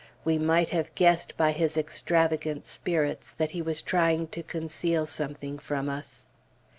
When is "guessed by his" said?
0.95-1.77